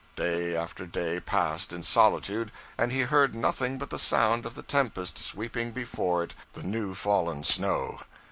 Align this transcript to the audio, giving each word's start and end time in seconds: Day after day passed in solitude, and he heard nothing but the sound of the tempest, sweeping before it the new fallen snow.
Day 0.15 0.55
after 0.55 0.87
day 0.87 1.19
passed 1.19 1.71
in 1.71 1.83
solitude, 1.83 2.51
and 2.75 2.91
he 2.91 3.01
heard 3.01 3.35
nothing 3.35 3.77
but 3.77 3.91
the 3.91 3.99
sound 3.99 4.47
of 4.47 4.55
the 4.55 4.63
tempest, 4.63 5.19
sweeping 5.19 5.71
before 5.73 6.23
it 6.23 6.33
the 6.53 6.63
new 6.63 6.95
fallen 6.95 7.43
snow. 7.43 7.99